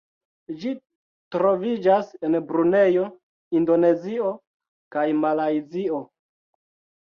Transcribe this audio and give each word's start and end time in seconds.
Ĝi 0.61 0.69
troviĝas 1.35 2.09
en 2.29 2.37
Brunejo, 2.51 3.03
Indonezio 3.61 4.33
kaj 4.97 5.05
Malajzio. 5.21 6.03